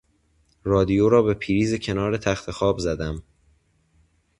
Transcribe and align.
رادیو 0.63 1.09
را 1.09 1.21
به 1.21 1.33
پریز 1.33 1.79
کنار 1.79 2.17
تختخواب 2.17 2.79
زدم. 2.79 3.23